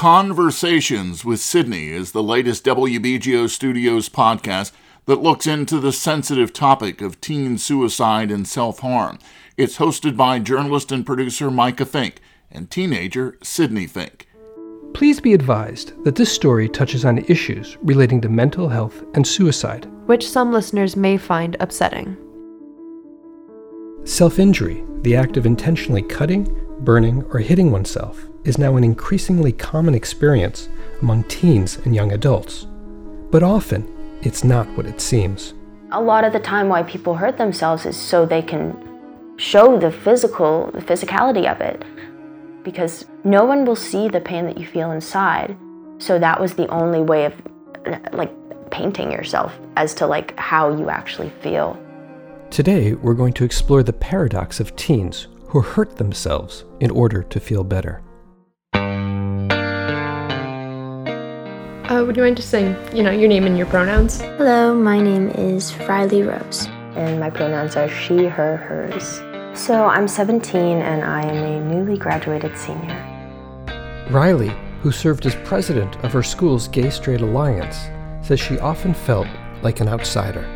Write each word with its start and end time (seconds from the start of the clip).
Conversations 0.00 1.26
with 1.26 1.40
Sydney 1.40 1.88
is 1.88 2.12
the 2.12 2.22
latest 2.22 2.64
WBGO 2.64 3.50
Studios 3.50 4.08
podcast 4.08 4.72
that 5.04 5.20
looks 5.20 5.46
into 5.46 5.78
the 5.78 5.92
sensitive 5.92 6.54
topic 6.54 7.02
of 7.02 7.20
teen 7.20 7.58
suicide 7.58 8.30
and 8.30 8.48
self 8.48 8.78
harm. 8.78 9.18
It's 9.58 9.76
hosted 9.76 10.16
by 10.16 10.38
journalist 10.38 10.90
and 10.90 11.04
producer 11.04 11.50
Micah 11.50 11.84
Fink 11.84 12.22
and 12.50 12.70
teenager 12.70 13.36
Sydney 13.42 13.86
Fink. 13.86 14.26
Please 14.94 15.20
be 15.20 15.34
advised 15.34 16.02
that 16.04 16.16
this 16.16 16.32
story 16.32 16.66
touches 16.66 17.04
on 17.04 17.18
issues 17.26 17.76
relating 17.82 18.22
to 18.22 18.30
mental 18.30 18.70
health 18.70 19.04
and 19.12 19.26
suicide, 19.26 19.84
which 20.06 20.26
some 20.26 20.50
listeners 20.50 20.96
may 20.96 21.18
find 21.18 21.58
upsetting. 21.60 22.16
Self 24.04 24.38
injury, 24.38 24.82
the 25.02 25.14
act 25.14 25.36
of 25.36 25.44
intentionally 25.44 26.00
cutting, 26.00 26.58
burning, 26.80 27.22
or 27.24 27.40
hitting 27.40 27.70
oneself, 27.70 28.29
is 28.44 28.58
now 28.58 28.76
an 28.76 28.84
increasingly 28.84 29.52
common 29.52 29.94
experience 29.94 30.68
among 31.02 31.24
teens 31.24 31.78
and 31.84 31.94
young 31.94 32.12
adults. 32.12 32.66
But 33.30 33.42
often, 33.42 33.86
it's 34.22 34.44
not 34.44 34.68
what 34.76 34.86
it 34.86 35.00
seems. 35.00 35.54
A 35.92 36.00
lot 36.00 36.24
of 36.24 36.32
the 36.32 36.40
time, 36.40 36.68
why 36.68 36.82
people 36.82 37.14
hurt 37.14 37.36
themselves 37.36 37.86
is 37.86 37.96
so 37.96 38.24
they 38.24 38.42
can 38.42 38.76
show 39.36 39.78
the 39.78 39.90
physical, 39.90 40.70
the 40.72 40.80
physicality 40.80 41.50
of 41.50 41.60
it. 41.60 41.84
Because 42.62 43.06
no 43.24 43.44
one 43.44 43.64
will 43.64 43.76
see 43.76 44.08
the 44.08 44.20
pain 44.20 44.44
that 44.46 44.58
you 44.58 44.66
feel 44.66 44.90
inside. 44.90 45.56
So 45.98 46.18
that 46.18 46.40
was 46.40 46.54
the 46.54 46.68
only 46.68 47.02
way 47.02 47.24
of 47.24 47.34
like 48.12 48.32
painting 48.70 49.10
yourself 49.10 49.58
as 49.76 49.94
to 49.94 50.06
like 50.06 50.38
how 50.38 50.76
you 50.76 50.90
actually 50.90 51.30
feel. 51.42 51.78
Today, 52.50 52.94
we're 52.94 53.14
going 53.14 53.32
to 53.34 53.44
explore 53.44 53.82
the 53.82 53.92
paradox 53.92 54.60
of 54.60 54.74
teens 54.76 55.28
who 55.46 55.60
hurt 55.60 55.96
themselves 55.96 56.64
in 56.80 56.90
order 56.90 57.22
to 57.22 57.40
feel 57.40 57.64
better. 57.64 58.02
Uh, 61.90 62.04
would 62.04 62.16
you 62.16 62.22
mind 62.22 62.36
just 62.36 62.50
saying, 62.50 62.76
you 62.96 63.02
know, 63.02 63.10
your 63.10 63.28
name 63.28 63.46
and 63.46 63.58
your 63.58 63.66
pronouns? 63.66 64.20
Hello, 64.20 64.72
my 64.72 65.00
name 65.00 65.28
is 65.30 65.76
Riley 65.88 66.22
Rose. 66.22 66.66
And 66.94 67.18
my 67.18 67.30
pronouns 67.30 67.74
are 67.74 67.88
she, 67.88 68.26
her, 68.26 68.58
hers. 68.58 69.20
So 69.60 69.86
I'm 69.86 70.06
17 70.06 70.54
and 70.54 71.02
I 71.02 71.22
am 71.22 71.42
a 71.42 71.74
newly 71.74 71.98
graduated 71.98 72.56
senior. 72.56 72.94
Riley, 74.08 74.52
who 74.82 74.92
served 74.92 75.26
as 75.26 75.34
president 75.42 75.96
of 76.04 76.12
her 76.12 76.22
school's 76.22 76.68
Gay 76.68 76.90
Straight 76.90 77.22
Alliance, 77.22 77.88
says 78.24 78.38
she 78.38 78.56
often 78.60 78.94
felt 78.94 79.26
like 79.62 79.80
an 79.80 79.88
outsider. 79.88 80.46